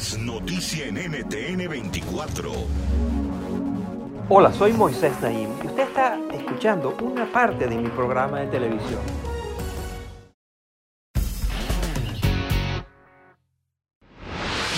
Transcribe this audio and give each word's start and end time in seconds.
Es 0.00 0.18
noticia 0.18 0.86
en 0.86 0.94
NTN 0.94 1.68
24. 1.68 2.52
Hola, 4.28 4.52
soy 4.52 4.72
Moisés 4.72 5.12
Naim 5.20 5.48
y 5.62 5.66
usted 5.66 5.82
está 5.82 6.18
escuchando 6.32 6.96
una 7.02 7.30
parte 7.32 7.66
de 7.66 7.76
mi 7.76 7.88
programa 7.88 8.40
de 8.40 8.46
televisión. 8.46 9.00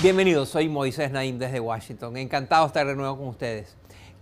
Bienvenidos, 0.01 0.49
soy 0.49 0.67
Moisés 0.67 1.11
Naim 1.11 1.37
desde 1.37 1.59
Washington. 1.59 2.17
Encantado 2.17 2.63
de 2.63 2.67
estar 2.67 2.87
de 2.87 2.95
nuevo 2.95 3.17
con 3.17 3.27
ustedes. 3.27 3.77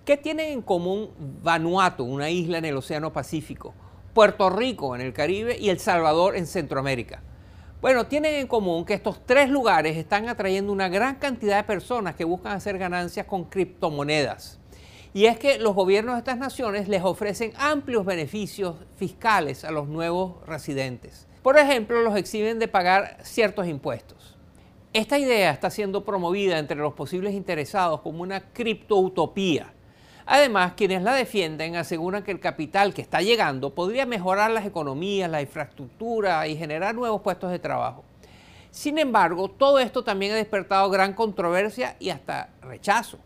¿Qué 0.06 0.18
tienen 0.18 0.50
en 0.50 0.62
común 0.62 1.10
Vanuatu, 1.42 2.04
una 2.04 2.30
isla 2.30 2.58
en 2.58 2.66
el 2.66 2.78
Océano 2.78 3.14
Pacífico, 3.14 3.74
Puerto 4.14 4.50
Rico 4.50 4.94
en 4.94 5.02
el 5.02 5.14
Caribe 5.14 5.58
y 5.58 5.70
El 5.70 5.80
Salvador 5.80 6.36
en 6.36 6.48
Centroamérica? 6.48 7.24
Bueno, 7.82 8.06
tienen 8.06 8.36
en 8.36 8.46
común 8.46 8.86
que 8.86 8.94
estos 8.94 9.26
tres 9.26 9.50
lugares 9.50 9.98
están 9.98 10.30
atrayendo 10.30 10.72
una 10.72 10.88
gran 10.88 11.16
cantidad 11.16 11.58
de 11.58 11.64
personas 11.64 12.14
que 12.14 12.24
buscan 12.24 12.52
hacer 12.52 12.78
ganancias 12.78 13.26
con 13.26 13.46
criptomonedas. 13.46 14.60
Y 15.16 15.26
es 15.26 15.40
que 15.40 15.58
los 15.58 15.74
gobiernos 15.74 16.14
de 16.14 16.20
estas 16.20 16.38
naciones 16.38 16.88
les 16.88 17.04
ofrecen 17.04 17.54
amplios 17.58 18.06
beneficios 18.06 18.76
fiscales 18.98 19.66
a 19.66 19.72
los 19.72 19.88
nuevos 19.88 20.46
residentes. 20.46 21.28
Por 21.42 21.58
ejemplo, 21.58 22.04
los 22.04 22.16
exhiben 22.16 22.60
de 22.60 22.68
pagar 22.68 23.18
ciertos 23.24 23.66
impuestos. 23.66 24.38
Esta 24.94 25.18
idea 25.18 25.50
está 25.50 25.72
siendo 25.72 26.06
promovida 26.06 26.60
entre 26.60 26.78
los 26.78 26.94
posibles 26.94 27.34
interesados 27.34 28.02
como 28.02 28.22
una 28.22 28.52
criptoutopía. 28.52 29.74
Además, 30.26 30.74
quienes 30.76 31.02
la 31.02 31.14
defienden 31.14 31.76
aseguran 31.76 32.24
que 32.24 32.32
el 32.32 32.40
capital 32.40 32.94
que 32.94 33.02
está 33.02 33.22
llegando 33.22 33.74
podría 33.74 34.06
mejorar 34.06 34.52
las 34.52 34.66
economías, 34.66 35.30
la 35.30 35.42
infraestructura 35.42 36.48
y 36.48 36.56
generar 36.56 36.96
nuevos 36.96 37.22
puestos 37.22 37.52
de 37.52 37.60
trabajo. 37.60 38.04
Sin 38.72 38.98
embargo, 38.98 39.50
todo 39.50 39.80
esto 39.80 40.04
también 40.04 40.32
ha 40.32 40.36
despertado 40.36 40.90
gran 40.90 41.14
controversia 41.14 41.96
y 42.00 42.10
hasta 42.10 42.50
rechazo. 42.62 43.20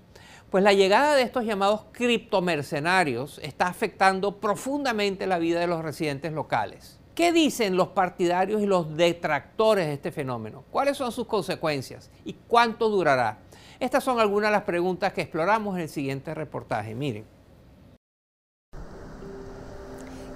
Pues 0.50 0.64
la 0.64 0.74
llegada 0.74 1.16
de 1.16 1.22
estos 1.24 1.46
llamados 1.46 1.86
criptomercenarios 1.92 3.40
está 3.44 3.68
afectando 3.68 4.38
profundamente 4.38 5.28
la 5.28 5.38
vida 5.38 5.60
de 5.60 5.68
los 5.68 5.84
residentes 5.84 6.34
locales. 6.34 7.00
¿Qué 7.14 7.32
dicen 7.32 7.78
los 7.78 7.90
partidarios 7.90 8.62
y 8.62 8.66
los 8.66 8.98
detractores 8.98 9.88
de 9.88 9.94
este 9.94 10.12
fenómeno? 10.12 10.66
¿Cuáles 10.72 10.98
son 10.98 11.12
sus 11.12 11.28
consecuencias? 11.28 12.10
¿Y 12.26 12.34
cuánto 12.34 12.90
durará? 12.90 13.40
Estas 13.80 14.04
son 14.04 14.20
algunas 14.20 14.50
de 14.50 14.54
las 14.54 14.64
preguntas 14.64 15.14
que 15.14 15.22
exploramos 15.22 15.76
en 15.76 15.84
el 15.84 15.90
siguiente 15.90 16.34
reportaje. 16.34 16.96
Miren. 16.96 17.26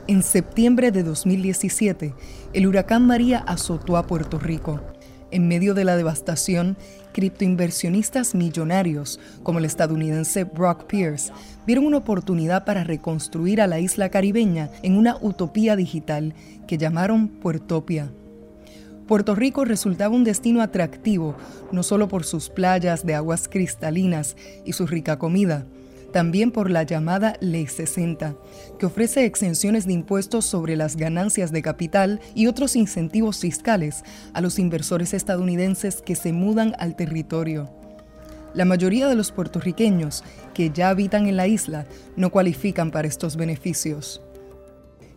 En 0.07 0.23
septiembre 0.23 0.91
de 0.91 1.03
2017, 1.03 2.15
el 2.53 2.65
huracán 2.65 3.05
María 3.05 3.43
azotó 3.45 3.95
a 3.95 4.07
Puerto 4.07 4.39
Rico. 4.39 4.81
En 5.29 5.47
medio 5.47 5.75
de 5.75 5.85
la 5.85 5.95
devastación, 5.95 6.77
criptoinversionistas 7.13 8.33
millonarios, 8.33 9.19
como 9.43 9.59
el 9.59 9.65
estadounidense 9.65 10.45
Brock 10.45 10.85
Pierce, 10.85 11.31
vieron 11.67 11.85
una 11.85 11.97
oportunidad 11.97 12.65
para 12.65 12.83
reconstruir 12.83 13.61
a 13.61 13.67
la 13.67 13.79
isla 13.79 14.09
caribeña 14.09 14.71
en 14.81 14.97
una 14.97 15.17
utopía 15.21 15.75
digital 15.75 16.33
que 16.67 16.79
llamaron 16.79 17.27
Puertopia. 17.27 18.09
Puerto 19.09 19.33
Rico 19.33 19.65
resultaba 19.65 20.13
un 20.13 20.23
destino 20.23 20.61
atractivo, 20.61 21.35
no 21.71 21.81
solo 21.81 22.07
por 22.07 22.25
sus 22.25 22.51
playas 22.51 23.03
de 23.07 23.15
aguas 23.15 23.47
cristalinas 23.49 24.37
y 24.65 24.73
su 24.73 24.85
rica 24.85 25.17
comida, 25.17 25.65
también 26.13 26.51
por 26.51 26.69
la 26.69 26.83
llamada 26.83 27.35
Ley 27.41 27.65
60, 27.65 28.35
que 28.77 28.85
ofrece 28.85 29.25
exenciones 29.25 29.87
de 29.87 29.93
impuestos 29.93 30.45
sobre 30.45 30.75
las 30.75 30.95
ganancias 30.95 31.51
de 31.51 31.63
capital 31.63 32.19
y 32.35 32.45
otros 32.45 32.75
incentivos 32.75 33.39
fiscales 33.39 34.03
a 34.33 34.41
los 34.41 34.59
inversores 34.59 35.15
estadounidenses 35.15 36.03
que 36.03 36.13
se 36.13 36.31
mudan 36.31 36.75
al 36.77 36.95
territorio. 36.95 37.67
La 38.53 38.65
mayoría 38.65 39.07
de 39.07 39.15
los 39.15 39.31
puertorriqueños 39.31 40.23
que 40.53 40.69
ya 40.69 40.89
habitan 40.89 41.25
en 41.25 41.35
la 41.35 41.47
isla 41.47 41.87
no 42.15 42.29
cualifican 42.29 42.91
para 42.91 43.07
estos 43.07 43.37
beneficios. 43.37 44.21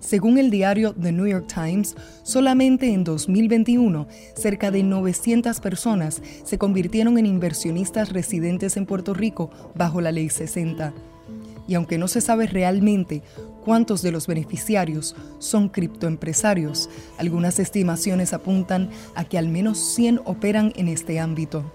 Según 0.03 0.37
el 0.37 0.51
diario 0.51 0.95
The 0.95 1.13
New 1.13 1.29
York 1.29 1.47
Times, 1.47 1.95
solamente 2.25 2.93
en 2.93 3.05
2021 3.05 4.09
cerca 4.35 4.73
de 4.73 4.83
900 4.83 5.61
personas 5.61 6.21
se 6.45 6.59
convirtieron 6.59 7.19
en 7.19 7.27
inversionistas 7.27 8.13
residentes 8.13 8.77
en 8.77 8.85
Puerto 8.85 9.15
Rico 9.15 9.51
bajo 9.77 10.01
la 10.01 10.11
Ley 10.11 10.29
60. 10.29 10.93
Y 11.69 11.75
aunque 11.75 11.99
no 11.99 12.09
se 12.09 12.21
sabe 12.21 12.49
realmente 12.49 13.23
cuántos 13.65 14.03
de 14.03 14.11
los 14.11 14.27
beneficiarios 14.27 15.15
son 15.39 15.69
criptoempresarios, 15.69 16.91
algunas 17.17 17.61
estimaciones 17.61 18.33
apuntan 18.33 18.91
a 19.15 19.25
que 19.25 19.39
al 19.39 19.49
menos 19.49 19.79
100 19.79 20.21
operan 20.25 20.73
en 20.75 20.89
este 20.89 21.21
ámbito. 21.21 21.73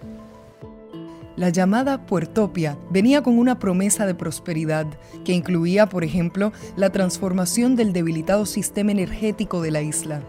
La 1.38 1.50
llamada 1.50 2.08
Puertopia 2.08 2.80
venía 2.90 3.22
con 3.22 3.38
una 3.38 3.59
promesa 3.59 4.08
de 4.08 4.16
prosperidad 4.16 4.88
que 5.24 5.34
incluía, 5.34 5.86
por 5.86 6.03
ejemplo, 6.03 6.52
la 6.75 6.90
transformación 6.90 7.75
del 7.75 7.94
debilitado 7.94 8.48
sistema 8.48 8.92
energético 8.92 9.62
de 9.62 9.70
la 9.70 9.84
isla. 9.84 10.24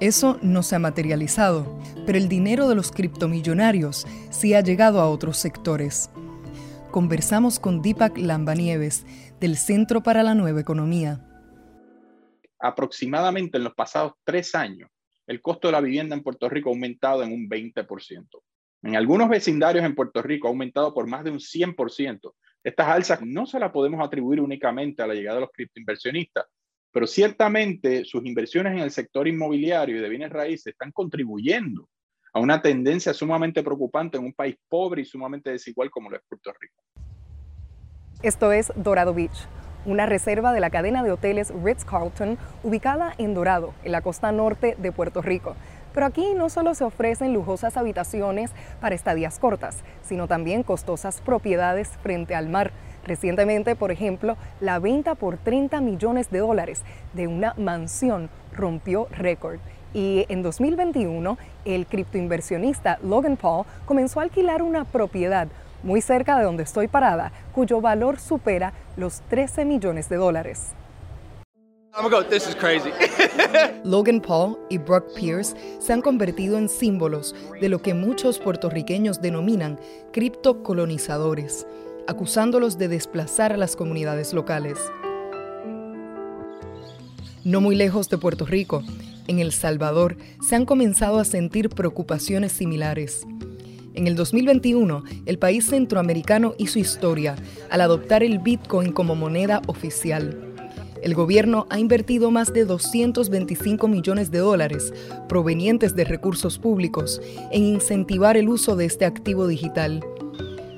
Eso 0.00 0.38
no 0.40 0.62
se 0.62 0.76
ha 0.76 0.78
materializado, 0.78 1.78
pero 2.06 2.16
el 2.16 2.30
dinero 2.30 2.70
de 2.70 2.74
los 2.74 2.90
criptomillonarios 2.90 4.06
sí 4.30 4.54
ha 4.54 4.62
llegado 4.62 5.02
a 5.02 5.10
otros 5.10 5.36
sectores. 5.36 6.10
Conversamos 6.90 7.60
con 7.60 7.82
Deepak 7.82 8.16
Lambanieves, 8.16 9.04
del 9.40 9.58
Centro 9.58 10.02
para 10.02 10.22
la 10.22 10.34
Nueva 10.34 10.62
Economía. 10.62 11.20
Aproximadamente 12.58 13.58
en 13.58 13.64
los 13.64 13.74
pasados 13.74 14.14
tres 14.24 14.54
años, 14.54 14.88
el 15.26 15.42
costo 15.42 15.68
de 15.68 15.72
la 15.72 15.82
vivienda 15.82 16.16
en 16.16 16.22
Puerto 16.22 16.48
Rico 16.48 16.70
ha 16.70 16.72
aumentado 16.72 17.22
en 17.22 17.30
un 17.30 17.46
20%. 17.46 18.40
En 18.82 18.96
algunos 18.96 19.28
vecindarios 19.28 19.84
en 19.84 19.94
Puerto 19.94 20.22
Rico 20.22 20.48
ha 20.48 20.50
aumentado 20.50 20.94
por 20.94 21.06
más 21.06 21.22
de 21.22 21.30
un 21.30 21.38
100%. 21.38 22.32
Estas 22.64 22.88
alzas 22.88 23.20
no 23.22 23.46
se 23.46 23.58
las 23.58 23.72
podemos 23.72 24.04
atribuir 24.04 24.40
únicamente 24.40 25.02
a 25.02 25.06
la 25.06 25.14
llegada 25.14 25.36
de 25.36 25.42
los 25.42 25.50
criptoinversionistas, 25.52 26.46
pero 26.90 27.06
ciertamente 27.06 28.04
sus 28.04 28.24
inversiones 28.24 28.72
en 28.72 28.80
el 28.80 28.90
sector 28.90 29.28
inmobiliario 29.28 29.96
y 29.96 30.00
de 30.00 30.08
bienes 30.08 30.30
raíces 30.30 30.68
están 30.68 30.92
contribuyendo 30.92 31.88
a 32.32 32.40
una 32.40 32.62
tendencia 32.62 33.12
sumamente 33.12 33.62
preocupante 33.62 34.16
en 34.16 34.24
un 34.24 34.32
país 34.32 34.56
pobre 34.68 35.02
y 35.02 35.04
sumamente 35.04 35.50
desigual 35.50 35.90
como 35.90 36.10
lo 36.10 36.16
es 36.16 36.22
Puerto 36.28 36.52
Rico. 36.58 36.82
Esto 38.22 38.52
es 38.52 38.72
Dorado 38.76 39.14
Beach, 39.14 39.46
una 39.86 40.06
reserva 40.06 40.52
de 40.52 40.60
la 40.60 40.70
cadena 40.70 41.02
de 41.02 41.12
hoteles 41.12 41.52
Ritz-Carlton 41.64 42.38
ubicada 42.62 43.14
en 43.18 43.34
Dorado, 43.34 43.74
en 43.84 43.92
la 43.92 44.02
costa 44.02 44.30
norte 44.32 44.76
de 44.78 44.92
Puerto 44.92 45.22
Rico. 45.22 45.56
Pero 45.92 46.06
aquí 46.06 46.34
no 46.34 46.48
solo 46.48 46.74
se 46.74 46.84
ofrecen 46.84 47.32
lujosas 47.32 47.76
habitaciones 47.76 48.50
para 48.80 48.94
estadías 48.94 49.38
cortas, 49.38 49.78
sino 50.02 50.28
también 50.28 50.62
costosas 50.62 51.20
propiedades 51.20 51.88
frente 52.02 52.34
al 52.34 52.48
mar. 52.48 52.72
Recientemente, 53.04 53.76
por 53.76 53.90
ejemplo, 53.90 54.36
la 54.60 54.78
venta 54.78 55.14
por 55.14 55.38
30 55.38 55.80
millones 55.80 56.30
de 56.30 56.38
dólares 56.38 56.82
de 57.14 57.26
una 57.26 57.54
mansión 57.56 58.30
rompió 58.52 59.08
récord. 59.10 59.58
Y 59.92 60.26
en 60.28 60.42
2021, 60.42 61.36
el 61.64 61.86
criptoinversionista 61.86 62.98
Logan 63.02 63.36
Paul 63.36 63.66
comenzó 63.86 64.20
a 64.20 64.22
alquilar 64.22 64.62
una 64.62 64.84
propiedad 64.84 65.48
muy 65.82 66.00
cerca 66.00 66.38
de 66.38 66.44
donde 66.44 66.62
estoy 66.62 66.88
parada, 66.88 67.32
cuyo 67.52 67.80
valor 67.80 68.20
supera 68.20 68.72
los 68.96 69.20
13 69.22 69.64
millones 69.64 70.08
de 70.08 70.16
dólares. 70.16 70.72
Oh 72.02 72.08
god, 72.08 72.30
this 72.30 72.48
is 72.48 72.54
crazy. 72.54 72.90
Logan 73.84 74.22
Paul 74.22 74.58
y 74.70 74.78
Brock 74.78 75.12
Pierce 75.14 75.54
se 75.80 75.92
han 75.92 76.00
convertido 76.00 76.56
en 76.56 76.70
símbolos 76.70 77.34
de 77.60 77.68
lo 77.68 77.82
que 77.82 77.92
muchos 77.92 78.38
puertorriqueños 78.38 79.20
denominan 79.20 79.78
criptocolonizadores, 80.10 81.66
acusándolos 82.08 82.78
de 82.78 82.88
desplazar 82.88 83.52
a 83.52 83.58
las 83.58 83.76
comunidades 83.76 84.32
locales. 84.32 84.78
No 87.44 87.60
muy 87.60 87.76
lejos 87.76 88.08
de 88.08 88.16
Puerto 88.16 88.46
Rico, 88.46 88.82
en 89.26 89.38
El 89.38 89.52
Salvador, 89.52 90.16
se 90.40 90.56
han 90.56 90.64
comenzado 90.64 91.18
a 91.18 91.26
sentir 91.26 91.68
preocupaciones 91.68 92.52
similares. 92.52 93.26
En 93.92 94.06
el 94.06 94.16
2021, 94.16 95.04
el 95.26 95.38
país 95.38 95.66
centroamericano 95.66 96.54
hizo 96.56 96.78
historia 96.78 97.36
al 97.68 97.82
adoptar 97.82 98.22
el 98.22 98.38
Bitcoin 98.38 98.92
como 98.92 99.14
moneda 99.16 99.60
oficial. 99.66 100.49
El 101.02 101.14
gobierno 101.14 101.66
ha 101.70 101.78
invertido 101.78 102.30
más 102.30 102.52
de 102.52 102.66
225 102.66 103.88
millones 103.88 104.30
de 104.30 104.38
dólares 104.38 104.92
provenientes 105.28 105.94
de 105.96 106.04
recursos 106.04 106.58
públicos 106.58 107.20
en 107.50 107.64
incentivar 107.64 108.36
el 108.36 108.48
uso 108.48 108.76
de 108.76 108.84
este 108.84 109.06
activo 109.06 109.46
digital. 109.46 110.04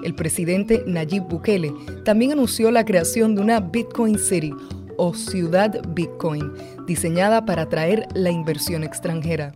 El 0.04 0.14
presidente 0.14 0.84
Nayib 0.86 1.24
Bukele 1.24 1.74
también 2.04 2.32
anunció 2.32 2.70
la 2.70 2.84
creación 2.84 3.34
de 3.34 3.42
una 3.42 3.60
Bitcoin 3.60 4.18
City 4.18 4.52
o 4.96 5.14
ciudad 5.14 5.80
Bitcoin, 5.88 6.52
diseñada 6.86 7.44
para 7.44 7.62
atraer 7.62 8.06
la 8.14 8.30
inversión 8.30 8.84
extranjera. 8.84 9.52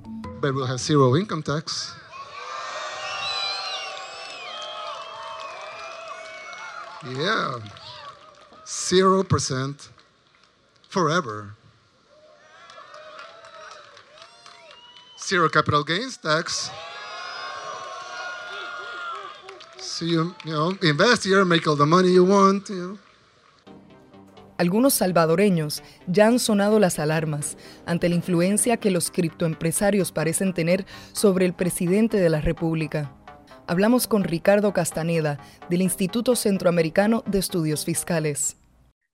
Yeah. 7.03 7.61
0% 8.65 9.96
forever. 10.89 11.55
Zero 15.19 15.49
capital 15.49 15.83
gains 15.85 16.17
tax. 16.17 16.71
So 19.79 20.05
you, 20.05 20.35
know, 20.45 20.77
invest 20.83 21.25
here, 21.25 21.45
make 21.45 21.67
all 21.67 21.77
the 21.77 21.87
money 21.87 22.13
you 22.13 22.25
want, 22.25 22.69
you 22.69 22.77
know. 22.77 22.99
Algunos 24.59 24.95
salvadoreños 24.95 25.83
ya 26.07 26.29
han 26.29 26.39
sonado 26.39 26.79
las 26.79 26.99
alarmas 26.99 27.59
ante 27.85 28.09
la 28.09 28.15
influencia 28.15 28.79
que 28.79 28.91
los 28.91 29.11
criptoempresarios 29.11 30.13
parecen 30.13 30.55
tener 30.55 30.87
sobre 31.13 31.45
el 31.45 31.53
presidente 31.53 32.19
de 32.19 32.31
la 32.31 32.41
República. 32.41 33.13
Hablamos 33.67 34.07
con 34.07 34.25
Ricardo 34.25 34.73
Castaneda 34.73 35.39
del 35.69 35.83
Instituto 35.83 36.37
Centroamericano 36.37 37.23
de 37.27 37.39
Estudios 37.39 37.85
Fiscales. 37.85 38.57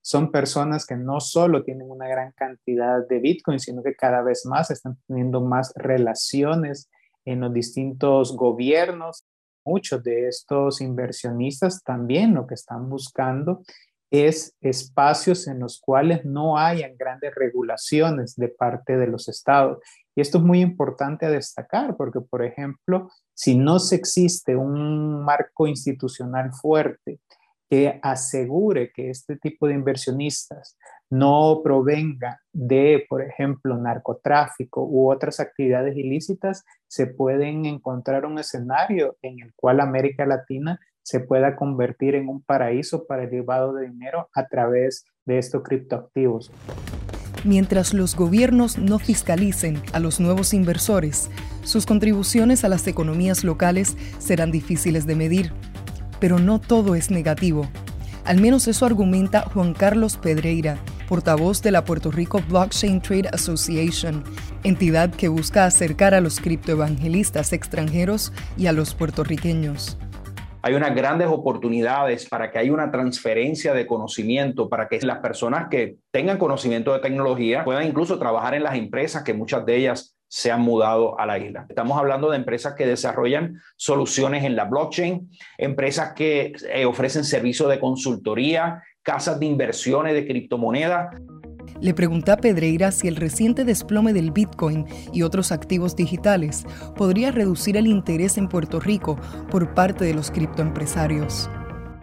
Son 0.05 0.31
personas 0.31 0.85
que 0.85 0.97
no 0.97 1.21
solo 1.21 1.63
tienen 1.63 1.89
una 1.89 2.09
gran 2.09 2.33
cantidad 2.33 3.07
de 3.07 3.19
Bitcoin, 3.19 3.59
sino 3.59 3.81
que 3.81 3.95
cada 3.95 4.21
vez 4.21 4.45
más 4.45 4.69
están 4.69 4.97
teniendo 5.07 5.39
más 5.39 5.71
relaciones 5.77 6.89
en 7.23 7.39
los 7.39 7.53
distintos 7.53 8.35
gobiernos. 8.35 9.23
Muchos 9.65 10.03
de 10.03 10.27
estos 10.27 10.81
inversionistas 10.81 11.81
también 11.83 12.33
lo 12.33 12.45
que 12.45 12.55
están 12.55 12.89
buscando 12.89 13.63
es 14.11 14.53
espacios 14.59 15.47
en 15.47 15.59
los 15.59 15.79
cuales 15.79 16.25
no 16.25 16.57
hayan 16.57 16.97
grandes 16.97 17.33
regulaciones 17.33 18.35
de 18.35 18.49
parte 18.49 18.97
de 18.97 19.07
los 19.07 19.29
estados. 19.29 19.79
Y 20.15 20.21
esto 20.21 20.37
es 20.37 20.43
muy 20.43 20.59
importante 20.59 21.25
a 21.25 21.31
destacar 21.31 21.95
porque, 21.95 22.19
por 22.19 22.43
ejemplo, 22.43 23.09
si 23.33 23.57
no 23.57 23.79
se 23.79 23.95
existe 23.95 24.55
un 24.55 25.23
marco 25.23 25.65
institucional 25.65 26.51
fuerte 26.51 27.21
que 27.73 27.99
asegure 28.03 28.91
que 28.93 29.09
este 29.09 29.35
tipo 29.35 29.65
de 29.65 29.73
inversionistas 29.73 30.77
no 31.09 31.61
provenga 31.63 32.39
de, 32.51 33.03
por 33.09 33.23
ejemplo, 33.23 33.75
narcotráfico 33.77 34.85
u 34.85 35.11
otras 35.11 35.39
actividades 35.39 35.97
ilícitas, 35.97 36.65
se 36.87 37.07
pueden 37.07 37.65
encontrar 37.65 38.27
un 38.27 38.37
escenario 38.37 39.17
en 39.23 39.39
el 39.39 39.55
cual 39.55 39.79
América 39.79 40.27
Latina 40.27 40.79
se 41.01 41.19
pueda 41.19 41.55
convertir 41.55 42.13
en 42.13 42.29
un 42.29 42.43
paraíso 42.43 43.07
para 43.07 43.23
el 43.23 43.31
llevado 43.31 43.73
de 43.73 43.89
dinero 43.89 44.29
a 44.35 44.45
través 44.45 45.05
de 45.25 45.39
estos 45.39 45.63
criptoactivos. 45.63 46.51
Mientras 47.43 47.95
los 47.95 48.15
gobiernos 48.15 48.77
no 48.77 48.99
fiscalicen 48.99 49.81
a 49.93 49.99
los 49.99 50.19
nuevos 50.19 50.53
inversores, 50.53 51.31
sus 51.63 51.87
contribuciones 51.87 52.63
a 52.65 52.69
las 52.69 52.85
economías 52.85 53.43
locales 53.43 53.97
serán 54.19 54.51
difíciles 54.51 55.07
de 55.07 55.15
medir. 55.15 55.72
Pero 56.23 56.39
no 56.39 56.57
todo 56.57 56.95
es 56.95 57.11
negativo. 57.11 57.67
Al 58.23 58.39
menos 58.39 58.69
eso 58.69 58.85
argumenta 58.85 59.41
Juan 59.41 59.73
Carlos 59.73 60.15
Pedreira, 60.15 60.77
portavoz 61.09 61.61
de 61.61 61.71
la 61.71 61.83
Puerto 61.83 62.11
Rico 62.11 62.41
Blockchain 62.47 63.01
Trade 63.01 63.27
Association, 63.33 64.23
entidad 64.63 65.09
que 65.09 65.27
busca 65.27 65.65
acercar 65.65 66.13
a 66.13 66.21
los 66.21 66.39
criptoevangelistas 66.39 67.51
extranjeros 67.51 68.31
y 68.55 68.67
a 68.67 68.71
los 68.71 68.95
puertorriqueños 68.95 69.97
hay 70.65 70.75
unas 70.75 70.95
grandes 70.95 71.27
oportunidades 71.27 72.29
para 72.29 72.49
que 72.49 72.57
haya 72.57 72.71
una 72.71 72.89
transferencia 72.89 73.73
de 73.73 73.85
conocimiento, 73.85 74.69
para 74.69 74.87
que 74.87 74.97
las 75.01 75.17
personas 75.17 75.67
que 75.67 75.97
tengan 76.09 76.37
conocimiento 76.37 76.93
de 76.93 76.99
tecnología 76.99 77.65
puedan 77.65 77.85
incluso 77.85 78.17
trabajar 78.17 78.53
en 78.53 78.63
las 78.63 78.75
empresas 78.75 79.23
que 79.23 79.33
muchas 79.33 79.65
de 79.65 79.75
ellas 79.75 80.15
se 80.33 80.49
han 80.49 80.61
mudado 80.61 81.19
a 81.19 81.27
la 81.27 81.37
isla. 81.37 81.67
Estamos 81.69 81.95
hablando 81.95 82.31
de 82.31 82.37
empresas 82.37 82.73
que 82.73 82.87
desarrollan 82.87 83.61
soluciones 83.77 84.43
en 84.43 84.55
la 84.55 84.65
blockchain, 84.65 85.29
empresas 85.59 86.13
que 86.13 86.53
eh, 86.73 86.85
ofrecen 86.85 87.23
servicios 87.23 87.69
de 87.69 87.79
consultoría, 87.79 88.81
casas 89.03 89.39
de 89.39 89.45
inversiones 89.45 90.15
de 90.15 90.25
criptomonedas. 90.25 91.15
Le 91.79 91.93
pregunté 91.93 92.31
a 92.31 92.37
Pedreira 92.37 92.91
si 92.91 93.07
el 93.07 93.15
reciente 93.15 93.63
desplome 93.63 94.11
del 94.11 94.31
Bitcoin 94.31 94.87
y 95.13 95.21
otros 95.21 95.51
activos 95.51 95.95
digitales 95.95 96.65
podría 96.95 97.29
reducir 97.29 97.77
el 97.77 97.85
interés 97.85 98.39
en 98.39 98.49
Puerto 98.49 98.79
Rico 98.79 99.19
por 99.51 99.75
parte 99.75 100.03
de 100.03 100.15
los 100.15 100.31
criptoempresarios. 100.31 101.47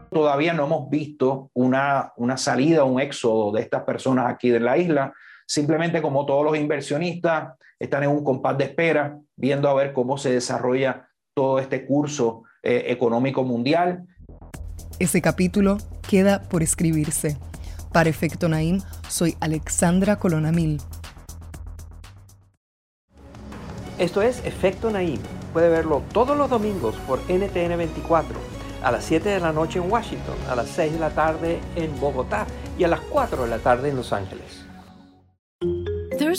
Todavía 0.09 0.55
no 0.55 0.67
hemos 0.67 0.88
visto 0.88 1.50
una, 1.53 2.12
una 2.17 2.37
salida, 2.37 2.85
un 2.85 3.00
éxodo 3.00 3.50
de 3.50 3.62
estas 3.62 3.83
personas 3.83 4.33
aquí 4.33 4.50
de 4.50 4.61
la 4.61 4.79
isla. 4.79 5.15
Simplemente 5.50 6.00
como 6.00 6.26
todos 6.26 6.44
los 6.44 6.56
inversionistas 6.56 7.55
están 7.76 8.05
en 8.05 8.11
un 8.11 8.23
compás 8.23 8.56
de 8.56 8.62
espera, 8.62 9.19
viendo 9.35 9.69
a 9.69 9.75
ver 9.75 9.93
cómo 9.93 10.17
se 10.17 10.31
desarrolla 10.31 11.08
todo 11.35 11.58
este 11.58 11.85
curso 11.87 12.44
eh, 12.62 12.85
económico 12.87 13.43
mundial. 13.43 14.06
Ese 15.00 15.20
capítulo 15.20 15.79
queda 16.08 16.41
por 16.43 16.62
escribirse. 16.62 17.37
Para 17.93 18.08
Efecto 18.08 18.49
Naim, 18.49 18.81
soy 19.08 19.37
Alexandra 19.41 20.20
Colonamil. 20.20 20.81
Esto 23.99 24.23
es 24.23 24.47
Efecto 24.47 24.88
Naim. 24.93 25.19
Puede 25.52 25.69
verlo 25.69 26.05
todos 26.12 26.38
los 26.38 26.49
domingos 26.49 26.95
por 27.09 27.19
NTN 27.28 27.76
24, 27.76 28.38
a 28.85 28.92
las 28.92 29.02
7 29.02 29.28
de 29.28 29.40
la 29.40 29.50
noche 29.50 29.80
en 29.80 29.90
Washington, 29.90 30.37
a 30.49 30.54
las 30.54 30.69
6 30.69 30.92
de 30.92 30.99
la 31.00 31.11
tarde 31.11 31.59
en 31.75 31.99
Bogotá 31.99 32.47
y 32.78 32.85
a 32.85 32.88
las 32.88 33.00
4 33.00 33.42
de 33.42 33.50
la 33.50 33.59
tarde 33.59 33.88
en 33.88 33.97
Los 33.97 34.12
Ángeles. 34.12 34.70